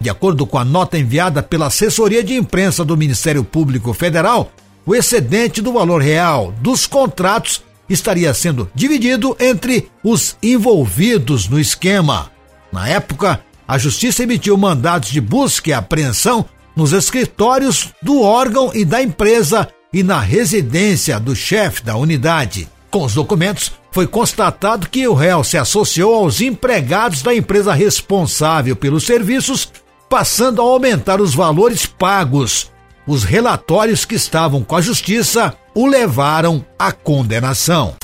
De 0.00 0.08
acordo 0.08 0.46
com 0.46 0.56
a 0.56 0.64
nota 0.64 0.98
enviada 0.98 1.42
pela 1.42 1.66
assessoria 1.66 2.24
de 2.24 2.34
imprensa 2.34 2.82
do 2.84 2.96
Ministério 2.96 3.44
Público 3.44 3.92
Federal, 3.92 4.50
o 4.86 4.94
excedente 4.94 5.60
do 5.60 5.74
valor 5.74 6.00
real 6.00 6.54
dos 6.60 6.86
contratos 6.86 7.62
estaria 7.88 8.32
sendo 8.32 8.70
dividido 8.74 9.36
entre 9.38 9.90
os 10.02 10.36
envolvidos 10.42 11.48
no 11.48 11.60
esquema. 11.60 12.30
Na 12.72 12.88
época, 12.88 13.40
a 13.68 13.76
Justiça 13.76 14.22
emitiu 14.22 14.56
mandados 14.56 15.10
de 15.10 15.20
busca 15.20 15.68
e 15.68 15.72
apreensão 15.72 16.46
nos 16.74 16.92
escritórios 16.92 17.92
do 18.00 18.22
órgão 18.22 18.70
e 18.74 18.86
da 18.86 19.02
empresa 19.02 19.68
e 19.92 20.02
na 20.02 20.18
residência 20.18 21.20
do 21.20 21.36
chefe 21.36 21.82
da 21.82 21.96
unidade. 21.96 22.68
Com 22.90 23.04
os 23.04 23.14
documentos, 23.14 23.72
foi 23.92 24.06
constatado 24.06 24.88
que 24.88 25.06
o 25.06 25.14
réu 25.14 25.42
se 25.42 25.58
associou 25.58 26.14
aos 26.14 26.40
empregados 26.40 27.22
da 27.22 27.34
empresa 27.34 27.72
responsável 27.72 28.74
pelos 28.76 29.04
serviços 29.04 29.70
passando 30.10 30.60
a 30.60 30.64
aumentar 30.64 31.20
os 31.20 31.32
valores 31.32 31.86
pagos. 31.86 32.70
Os 33.06 33.22
relatórios 33.22 34.04
que 34.04 34.16
estavam 34.16 34.64
com 34.64 34.74
a 34.74 34.80
justiça 34.80 35.54
o 35.72 35.86
levaram 35.86 36.66
à 36.76 36.90
condenação. 36.90 37.94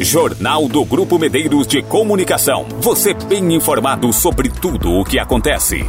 Jornal 0.00 0.66
do 0.66 0.82
Grupo 0.82 1.18
Medeiros 1.18 1.66
de 1.66 1.82
Comunicação. 1.82 2.66
Você 2.80 3.12
bem 3.12 3.54
informado 3.54 4.10
sobre 4.14 4.48
tudo 4.48 4.90
o 4.92 5.04
que 5.04 5.18
acontece. 5.18 5.84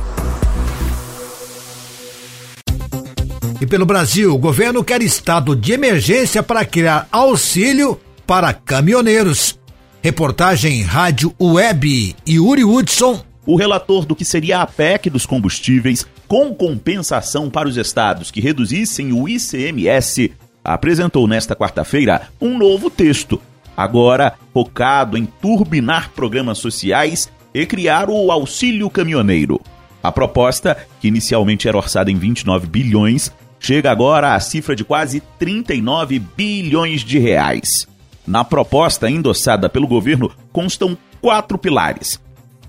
E 3.62 3.66
pelo 3.66 3.86
Brasil, 3.86 4.36
o 4.36 4.38
governo 4.38 4.84
quer 4.84 5.02
estado 5.02 5.56
de 5.56 5.72
emergência 5.72 6.44
para 6.44 6.66
criar 6.66 7.08
auxílio 7.10 7.98
para 8.28 8.52
caminhoneiros. 8.54 9.58
Reportagem 10.04 10.84
Rádio 10.84 11.34
Web 11.40 12.18
Yuri 12.28 12.66
Hudson 12.66 13.24
o 13.46 13.56
relator 13.56 14.06
do 14.06 14.16
que 14.16 14.26
seria 14.26 14.62
a 14.62 14.68
PEC 14.68 15.10
dos 15.10 15.26
combustíveis 15.26 16.06
com 16.28 16.54
compensação 16.54 17.50
para 17.50 17.68
os 17.68 17.78
estados 17.78 18.32
que 18.32 18.42
reduzissem 18.42 19.14
o 19.14 19.28
ICMS 19.28 20.34
apresentou 20.64 21.28
nesta 21.28 21.56
quarta-feira 21.56 22.30
um 22.42 22.58
novo 22.58 22.90
texto, 22.90 23.40
agora 23.78 24.34
focado 24.52 25.18
em 25.18 25.26
turbinar 25.26 26.10
programas 26.12 26.58
sociais 26.58 27.30
e 27.54 27.66
criar 27.66 28.10
o 28.10 28.32
auxílio 28.32 28.90
caminhoneiro. 28.90 29.62
A 30.02 30.12
proposta, 30.12 30.78
que 31.00 31.08
inicialmente 31.08 31.68
era 31.68 31.78
orçada 31.78 32.12
em 32.12 32.18
29 32.18 32.68
bilhões, 32.68 33.32
chega 33.60 33.92
agora 33.92 34.34
à 34.34 34.40
cifra 34.40 34.76
de 34.76 34.84
quase 34.84 35.22
39 35.40 36.20
bilhões 36.20 37.02
de 37.02 37.20
reais. 37.20 37.88
Na 38.28 38.44
proposta 38.44 39.10
endossada 39.10 39.70
pelo 39.70 39.88
governo 39.88 40.32
constam 40.52 40.98
quatro 41.22 41.58
pilares: 41.58 42.20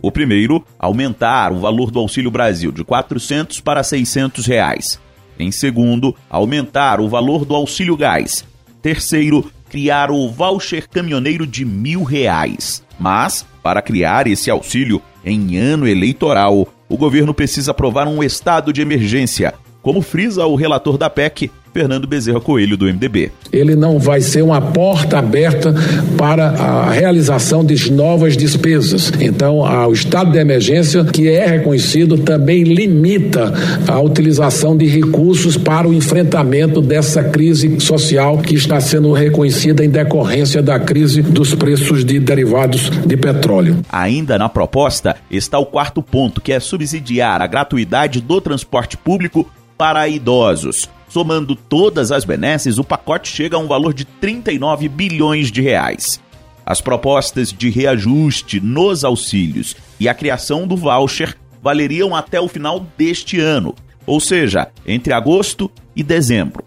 o 0.06 0.12
primeiro, 0.12 0.64
aumentar 0.78 1.52
o 1.52 1.58
valor 1.58 1.90
do 1.90 1.98
Auxílio 1.98 2.30
Brasil 2.30 2.70
de 2.70 2.84
400 2.84 3.60
para 3.60 3.82
600 3.82 4.46
reais. 4.46 5.00
Em 5.36 5.50
segundo, 5.50 6.14
aumentar 6.30 7.00
o 7.00 7.08
valor 7.08 7.44
do 7.44 7.56
Auxílio 7.56 7.96
Gás. 7.96 8.44
Terceiro, 8.80 9.50
criar 9.68 10.12
o 10.12 10.28
voucher 10.28 10.88
caminhoneiro 10.88 11.44
de 11.44 11.64
mil 11.64 12.04
reais. 12.04 12.84
Mas, 13.00 13.44
para 13.64 13.82
criar 13.82 14.28
esse 14.28 14.48
auxílio 14.48 15.02
em 15.24 15.56
ano 15.56 15.88
eleitoral, 15.88 16.68
o 16.88 16.96
governo 16.96 17.34
precisa 17.34 17.72
aprovar 17.72 18.06
um 18.06 18.22
estado 18.22 18.72
de 18.72 18.80
emergência, 18.80 19.54
como 19.82 20.02
frisa 20.02 20.46
o 20.46 20.54
relator 20.54 20.96
da 20.96 21.10
PEC, 21.10 21.50
Fernando 21.76 22.06
Bezerra 22.06 22.40
Coelho, 22.40 22.74
do 22.74 22.86
MDB. 22.86 23.30
Ele 23.52 23.76
não 23.76 23.98
vai 23.98 24.22
ser 24.22 24.40
uma 24.40 24.62
porta 24.62 25.18
aberta 25.18 25.74
para 26.16 26.48
a 26.48 26.90
realização 26.90 27.62
de 27.62 27.92
novas 27.92 28.34
despesas. 28.34 29.12
Então, 29.20 29.58
o 29.58 29.92
estado 29.92 30.32
de 30.32 30.38
emergência, 30.38 31.04
que 31.04 31.28
é 31.28 31.44
reconhecido, 31.44 32.16
também 32.16 32.62
limita 32.62 33.52
a 33.86 34.00
utilização 34.00 34.74
de 34.74 34.86
recursos 34.86 35.58
para 35.58 35.86
o 35.86 35.92
enfrentamento 35.92 36.80
dessa 36.80 37.22
crise 37.22 37.78
social 37.78 38.38
que 38.38 38.54
está 38.54 38.80
sendo 38.80 39.12
reconhecida 39.12 39.84
em 39.84 39.90
decorrência 39.90 40.62
da 40.62 40.80
crise 40.80 41.20
dos 41.20 41.54
preços 41.54 42.06
de 42.06 42.18
derivados 42.18 42.88
de 43.04 43.18
petróleo. 43.18 43.80
Ainda 43.90 44.38
na 44.38 44.48
proposta 44.48 45.14
está 45.30 45.58
o 45.58 45.66
quarto 45.66 46.00
ponto, 46.00 46.40
que 46.40 46.54
é 46.54 46.58
subsidiar 46.58 47.42
a 47.42 47.46
gratuidade 47.46 48.22
do 48.22 48.40
transporte 48.40 48.96
público 48.96 49.46
para 49.76 50.08
idosos. 50.08 50.88
Somando 51.16 51.56
todas 51.56 52.12
as 52.12 52.26
benesses, 52.26 52.76
o 52.76 52.84
pacote 52.84 53.34
chega 53.34 53.56
a 53.56 53.58
um 53.58 53.66
valor 53.66 53.94
de 53.94 54.04
39 54.04 54.86
bilhões 54.86 55.50
de 55.50 55.62
reais. 55.62 56.20
As 56.66 56.82
propostas 56.82 57.54
de 57.54 57.70
reajuste 57.70 58.60
nos 58.60 59.02
auxílios 59.02 59.74
e 59.98 60.10
a 60.10 60.14
criação 60.14 60.66
do 60.66 60.76
voucher 60.76 61.34
valeriam 61.62 62.14
até 62.14 62.38
o 62.38 62.48
final 62.48 62.86
deste 62.98 63.40
ano, 63.40 63.74
ou 64.06 64.20
seja, 64.20 64.68
entre 64.86 65.14
agosto 65.14 65.70
e 65.96 66.02
dezembro. 66.02 66.62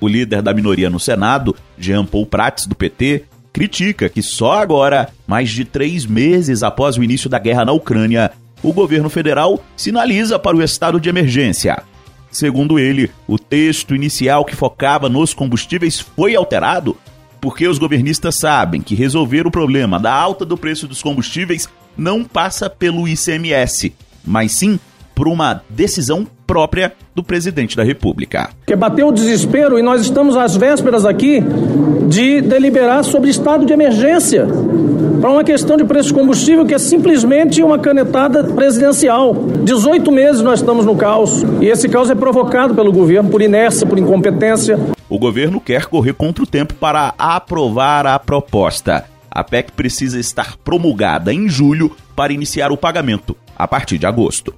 O 0.00 0.06
líder 0.06 0.42
da 0.42 0.54
minoria 0.54 0.88
no 0.88 1.00
Senado, 1.00 1.56
Jean 1.76 2.04
Paul 2.04 2.24
Prats, 2.24 2.68
do 2.68 2.76
PT, 2.76 3.24
critica 3.52 4.08
que 4.08 4.22
só 4.22 4.62
agora, 4.62 5.08
mais 5.26 5.50
de 5.50 5.64
três 5.64 6.06
meses 6.06 6.62
após 6.62 6.96
o 6.96 7.02
início 7.02 7.28
da 7.28 7.40
guerra 7.40 7.64
na 7.64 7.72
Ucrânia, 7.72 8.30
o 8.62 8.72
governo 8.72 9.10
federal 9.10 9.60
sinaliza 9.76 10.38
para 10.38 10.56
o 10.56 10.62
estado 10.62 11.00
de 11.00 11.08
emergência. 11.08 11.82
Segundo 12.38 12.78
ele, 12.78 13.10
o 13.26 13.36
texto 13.36 13.96
inicial 13.96 14.44
que 14.44 14.54
focava 14.54 15.08
nos 15.08 15.34
combustíveis 15.34 15.98
foi 15.98 16.36
alterado 16.36 16.96
porque 17.40 17.66
os 17.66 17.80
governistas 17.80 18.36
sabem 18.36 18.80
que 18.80 18.94
resolver 18.94 19.44
o 19.44 19.50
problema 19.50 19.98
da 19.98 20.14
alta 20.14 20.44
do 20.44 20.56
preço 20.56 20.86
dos 20.86 21.02
combustíveis 21.02 21.68
não 21.96 22.22
passa 22.22 22.70
pelo 22.70 23.08
ICMS, 23.08 23.92
mas 24.24 24.52
sim 24.52 24.78
por 25.18 25.26
uma 25.26 25.62
decisão 25.68 26.24
própria 26.46 26.92
do 27.12 27.24
presidente 27.24 27.76
da 27.76 27.82
República. 27.82 28.50
Que 28.64 28.76
bateu 28.76 29.08
o 29.08 29.12
desespero 29.12 29.76
e 29.76 29.82
nós 29.82 30.02
estamos 30.02 30.36
às 30.36 30.56
vésperas 30.56 31.04
aqui 31.04 31.42
de 32.06 32.40
deliberar 32.40 33.02
sobre 33.02 33.28
estado 33.28 33.66
de 33.66 33.72
emergência 33.72 34.46
para 35.20 35.28
uma 35.28 35.42
questão 35.42 35.76
de 35.76 35.84
preço 35.84 36.10
de 36.10 36.14
combustível 36.14 36.64
que 36.64 36.72
é 36.72 36.78
simplesmente 36.78 37.60
uma 37.64 37.80
canetada 37.80 38.44
presidencial. 38.44 39.34
18 39.34 40.12
meses 40.12 40.40
nós 40.40 40.60
estamos 40.60 40.86
no 40.86 40.94
caos 40.94 41.42
e 41.60 41.66
esse 41.66 41.88
caos 41.88 42.08
é 42.10 42.14
provocado 42.14 42.72
pelo 42.72 42.92
governo 42.92 43.28
por 43.28 43.42
inércia, 43.42 43.88
por 43.88 43.98
incompetência. 43.98 44.78
O 45.08 45.18
governo 45.18 45.60
quer 45.60 45.86
correr 45.86 46.12
contra 46.12 46.44
o 46.44 46.46
tempo 46.46 46.74
para 46.74 47.12
aprovar 47.18 48.06
a 48.06 48.20
proposta. 48.20 49.04
A 49.28 49.42
PEC 49.42 49.72
precisa 49.72 50.20
estar 50.20 50.56
promulgada 50.58 51.34
em 51.34 51.48
julho 51.48 51.90
para 52.14 52.32
iniciar 52.32 52.70
o 52.70 52.76
pagamento 52.76 53.36
a 53.56 53.66
partir 53.66 53.98
de 53.98 54.06
agosto. 54.06 54.54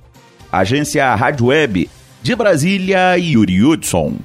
Agência 0.53 1.15
Rádio 1.15 1.47
Web 1.47 1.89
de 2.23 2.35
Brasília, 2.35 3.17
Yuri 3.17 3.63
Hudson. 3.63 4.17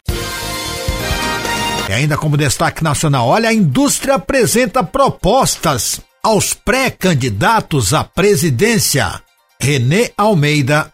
E 1.87 1.93
ainda 1.93 2.17
como 2.17 2.35
destaque 2.35 2.83
nacional, 2.83 3.27
olha, 3.27 3.49
a 3.49 3.53
indústria 3.53 4.15
apresenta 4.15 4.83
propostas 4.83 6.01
aos 6.23 6.53
pré-candidatos 6.53 7.93
à 7.93 8.03
presidência. 8.03 9.21
Renê 9.61 10.11
Almeida 10.17 10.91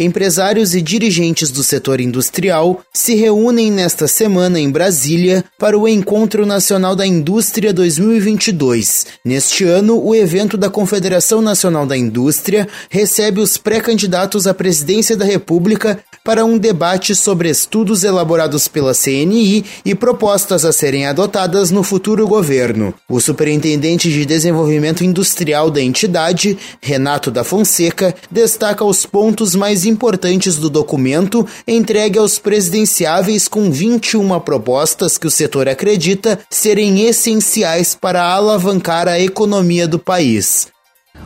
Empresários 0.00 0.76
e 0.76 0.80
dirigentes 0.80 1.50
do 1.50 1.64
setor 1.64 2.00
industrial 2.00 2.80
se 2.94 3.16
reúnem 3.16 3.68
nesta 3.68 4.06
semana 4.06 4.60
em 4.60 4.70
Brasília 4.70 5.44
para 5.58 5.76
o 5.76 5.88
Encontro 5.88 6.46
Nacional 6.46 6.94
da 6.94 7.04
Indústria 7.04 7.72
2022. 7.72 9.06
Neste 9.24 9.64
ano, 9.64 10.00
o 10.00 10.14
evento 10.14 10.56
da 10.56 10.70
Confederação 10.70 11.42
Nacional 11.42 11.84
da 11.84 11.96
Indústria 11.96 12.68
recebe 12.88 13.40
os 13.40 13.56
pré-candidatos 13.56 14.46
à 14.46 14.54
presidência 14.54 15.16
da 15.16 15.24
República 15.24 15.98
para 16.22 16.44
um 16.44 16.58
debate 16.58 17.14
sobre 17.14 17.48
estudos 17.48 18.04
elaborados 18.04 18.68
pela 18.68 18.94
CNI 18.94 19.64
e 19.84 19.94
propostas 19.96 20.64
a 20.64 20.70
serem 20.70 21.06
adotadas 21.06 21.72
no 21.72 21.82
futuro 21.82 22.28
governo. 22.28 22.94
O 23.08 23.18
superintendente 23.18 24.12
de 24.12 24.24
desenvolvimento 24.24 25.02
industrial 25.02 25.70
da 25.70 25.82
entidade, 25.82 26.56
Renato 26.80 27.32
da 27.32 27.42
Fonseca, 27.42 28.14
destaca 28.30 28.84
os 28.84 29.04
pontos 29.04 29.56
mais 29.56 29.87
importantes 29.88 30.56
do 30.56 30.70
documento 30.70 31.46
entregue 31.66 32.18
aos 32.18 32.38
presidenciáveis 32.38 33.48
com 33.48 33.70
21 33.70 34.38
propostas 34.40 35.18
que 35.18 35.26
o 35.26 35.30
setor 35.30 35.68
acredita 35.68 36.38
serem 36.48 37.06
essenciais 37.06 37.94
para 37.94 38.22
alavancar 38.22 39.08
a 39.08 39.18
economia 39.18 39.88
do 39.88 39.98
país. 39.98 40.68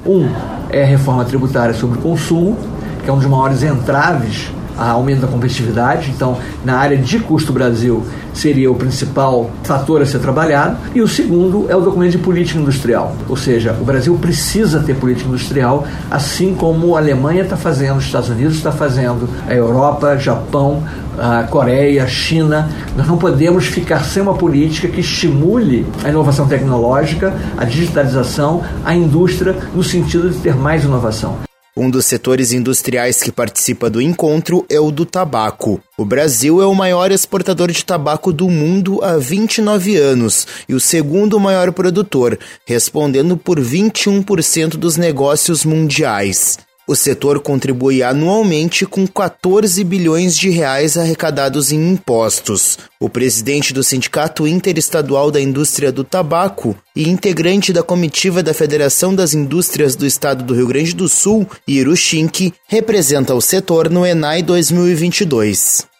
Um 0.07 0.29
é 0.71 0.83
a 0.83 0.87
reforma 0.87 1.25
tributária 1.25 1.75
sobre 1.75 1.99
o 1.99 2.03
consumo, 2.03 2.57
que 3.05 3.11
é 3.11 3.13
um 3.13 3.19
dos 3.19 3.27
maiores 3.27 3.63
entraves 3.63 4.51
aumento 4.79 5.21
da 5.21 5.29
competitividade. 5.29 6.11
Então, 6.11 6.39
na 6.65 6.77
área 6.77 6.97
de 6.97 7.19
custo 7.19 7.53
Brasil, 7.53 8.05
seria 8.33 8.71
o 8.71 8.75
principal 8.75 9.51
fator 9.63 10.03
a 10.03 10.07
ser 10.07 10.19
trabalhado. 10.19 10.77
E 10.95 11.01
o 11.01 11.09
segundo 11.09 11.67
é 11.69 11.77
o 11.77 11.81
documento 11.81 12.13
de 12.13 12.19
política 12.19 12.59
industrial. 12.59 13.15
Ou 13.29 13.37
seja, 13.37 13.77
o 13.81 13.85
Brasil 13.85 14.17
precisa 14.21 14.81
ter 14.81 14.95
política 14.95 15.29
industrial, 15.29 15.87
assim 16.11 16.55
como 16.55 16.97
a 16.97 16.99
Alemanha 16.99 17.43
está 17.43 17.57
fazendo, 17.57 17.99
os 17.99 18.05
Estados 18.05 18.29
Unidos 18.29 18.57
está 18.57 18.73
fazendo, 18.73 19.29
a 19.47 19.55
Europa, 19.55 20.17
Japão, 20.17 20.83
a 21.19 21.43
Coreia, 21.45 22.05
a 22.05 22.07
China. 22.07 22.69
Nós 22.97 23.07
não 23.07 23.19
podemos 23.19 23.67
ficar 23.67 24.05
sem 24.05 24.23
uma 24.23 24.35
política 24.35 24.89
que 24.89 25.01
estimule 25.01 25.87
a 26.05 26.09
inovação 26.09 26.47
tecnológica, 26.47 27.35
a 27.57 27.65
digitalização, 27.65 28.63
a 28.85 28.95
indústria, 28.95 29.57
no 29.75 29.83
sentido 29.83 30.31
de 30.31 30.39
ter 30.39 30.55
mais 30.55 30.85
inovação. 30.85 31.52
Um 31.75 31.89
dos 31.89 32.05
setores 32.05 32.53
industriais 32.53 33.23
que 33.23 33.33
participa 33.33 33.89
do 33.89 34.03
encontro 34.03 34.67
é 34.69 34.79
o 34.79 34.91
do 34.91 35.07
tabaco. 35.07 35.81
O 35.97 36.05
Brasil 36.05 36.61
é 36.61 36.67
o 36.67 36.75
maior 36.75 37.11
exportador 37.11 37.71
de 37.71 37.83
tabaco 37.83 38.31
do 38.31 38.47
mundo 38.51 39.03
há 39.03 39.17
29 39.17 39.97
anos 39.97 40.47
e 40.69 40.75
o 40.75 40.81
segundo 40.81 41.41
maior 41.41 41.73
produtor, 41.73 42.39
respondendo 42.67 43.39
por 43.39 43.59
21% 43.59 44.77
dos 44.77 44.99
negócios 44.99 45.65
mundiais. 45.65 46.59
O 46.93 46.95
setor 46.95 47.41
contribui 47.41 48.03
anualmente 48.03 48.85
com 48.85 49.07
14 49.07 49.83
bilhões 49.83 50.37
de 50.37 50.51
reais 50.51 50.99
arrecadados 50.99 51.73
em 51.73 51.91
impostos. 51.91 52.79
O 53.01 53.09
presidente 53.09 53.73
do 53.73 53.83
Sindicato 53.83 54.47
Interestadual 54.47 55.31
da 55.31 55.41
Indústria 55.41 55.91
do 55.91 56.05
Tabaco 56.05 56.77
e 56.95 57.09
integrante 57.09 57.73
da 57.73 57.83
comitiva 57.83 58.43
da 58.43 58.53
Federação 58.53 59.15
das 59.15 59.33
Indústrias 59.33 59.97
do 59.97 60.05
Estado 60.05 60.45
do 60.45 60.53
Rio 60.53 60.67
Grande 60.67 60.95
do 60.95 61.09
Sul, 61.09 61.49
Schink, 61.97 62.53
representa 62.69 63.35
o 63.35 63.41
setor 63.41 63.89
no 63.89 64.05
ENAI 64.05 64.43
2022 64.43 65.91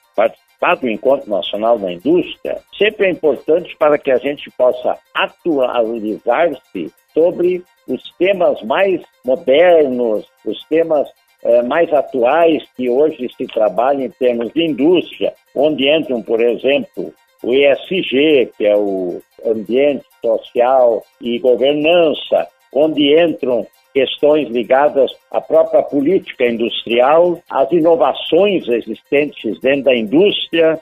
participar 0.63 0.77
do 0.77 0.89
Encontro 0.89 1.29
Nacional 1.29 1.79
da 1.79 1.93
Indústria 1.93 2.61
sempre 2.79 3.07
é 3.07 3.11
importante 3.11 3.75
para 3.77 3.99
que 3.99 4.11
a 4.11 4.19
gente 4.19 4.51
possa 4.51 4.97
atualizar-se 5.15 6.93
sobre 7.15 7.63
os 7.89 8.03
temas 8.19 8.63
mais 8.63 9.01
modernos, 9.25 10.27
os 10.45 10.63
temas 10.69 11.09
eh, 11.43 11.63
mais 11.63 11.93
atuais 11.93 12.63
que 12.77 12.89
hoje 12.89 13.29
se 13.37 13.47
trabalha 13.47 14.05
em 14.05 14.11
termos 14.11 14.53
de 14.53 14.65
indústria, 14.65 15.33
onde 15.55 15.89
entram, 15.89 16.23
por 16.23 16.41
exemplo, 16.41 17.13
o 17.43 17.53
ESG, 17.53 18.53
que 18.57 18.67
é 18.67 18.77
o 18.77 19.21
Ambiente 19.45 20.05
Social 20.21 21.03
e 21.21 21.39
Governança, 21.41 22.49
onde 22.73 23.21
entram 23.21 23.67
questões 23.93 24.49
ligadas 24.49 25.11
à 25.31 25.41
própria 25.41 25.83
política 25.83 26.47
industrial, 26.47 27.39
às 27.51 27.71
inovações 27.73 28.67
existentes 28.69 29.61
dentro 29.61 29.85
da 29.85 29.95
indústria, 29.95 30.81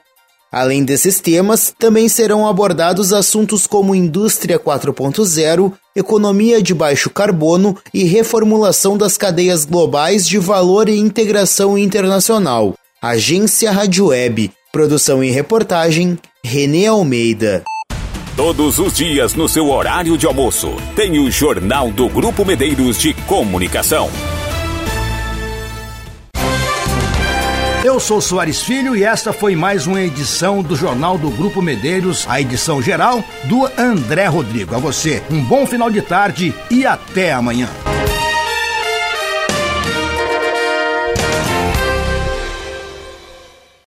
Além 0.51 0.83
desses 0.83 1.21
temas, 1.21 1.73
também 1.79 2.09
serão 2.09 2.45
abordados 2.45 3.13
assuntos 3.13 3.65
como 3.65 3.95
indústria 3.95 4.59
4.0, 4.59 5.71
economia 5.95 6.61
de 6.61 6.73
baixo 6.73 7.09
carbono 7.09 7.77
e 7.93 8.03
reformulação 8.03 8.97
das 8.97 9.17
cadeias 9.17 9.63
globais 9.63 10.27
de 10.27 10.37
valor 10.37 10.89
e 10.89 10.99
integração 10.99 11.77
internacional. 11.77 12.75
Agência 13.01 13.71
Rádio 13.71 14.07
Web. 14.07 14.51
Produção 14.73 15.23
e 15.23 15.31
reportagem, 15.31 16.19
Renê 16.43 16.85
Almeida. 16.85 17.63
Todos 18.35 18.77
os 18.77 18.93
dias 18.93 19.33
no 19.33 19.47
seu 19.47 19.69
horário 19.69 20.17
de 20.17 20.25
almoço, 20.25 20.73
tem 20.95 21.19
o 21.19 21.31
Jornal 21.31 21.91
do 21.91 22.09
Grupo 22.09 22.43
Medeiros 22.43 22.97
de 22.97 23.13
Comunicação. 23.25 24.09
Eu 27.83 27.99
sou 27.99 28.21
Soares 28.21 28.61
Filho 28.61 28.95
e 28.95 29.03
esta 29.03 29.33
foi 29.33 29.55
mais 29.55 29.87
uma 29.87 29.99
edição 29.99 30.61
do 30.61 30.75
Jornal 30.75 31.17
do 31.17 31.31
Grupo 31.31 31.63
Medeiros, 31.63 32.27
a 32.29 32.39
edição 32.39 32.79
geral 32.79 33.23
do 33.45 33.65
André 33.75 34.27
Rodrigo. 34.27 34.75
A 34.75 34.77
você, 34.77 35.23
um 35.31 35.43
bom 35.43 35.65
final 35.65 35.89
de 35.89 35.99
tarde 35.99 36.53
e 36.69 36.85
até 36.85 37.33
amanhã. 37.33 37.67